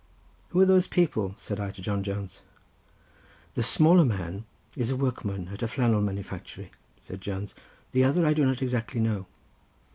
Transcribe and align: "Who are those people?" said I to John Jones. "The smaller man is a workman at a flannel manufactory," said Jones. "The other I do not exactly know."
"Who 0.49 0.59
are 0.59 0.65
those 0.65 0.87
people?" 0.87 1.35
said 1.37 1.59
I 1.59 1.69
to 1.69 1.79
John 1.83 2.01
Jones. 2.01 2.41
"The 3.53 3.61
smaller 3.61 4.03
man 4.03 4.45
is 4.75 4.89
a 4.89 4.95
workman 4.97 5.49
at 5.49 5.61
a 5.61 5.67
flannel 5.67 6.01
manufactory," 6.01 6.71
said 7.01 7.21
Jones. 7.21 7.53
"The 7.91 8.03
other 8.03 8.25
I 8.25 8.33
do 8.33 8.43
not 8.43 8.63
exactly 8.63 8.99
know." 8.99 9.27